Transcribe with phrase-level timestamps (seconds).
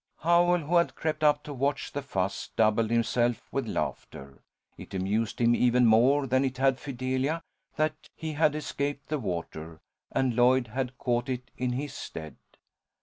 [0.21, 4.41] Howell, who had crept up to watch the fuss, doubled himself with laughter.
[4.75, 7.43] It amused him even more than it had Fidelia
[7.75, 9.79] that he had escaped the water,
[10.11, 12.35] and Lloyd had caught it in his stead.